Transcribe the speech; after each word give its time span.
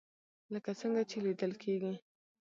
لکه 0.53 0.71
څنګه 0.79 1.01
چې 1.09 1.17
ليدل 1.25 1.51
کېږي 1.63 1.95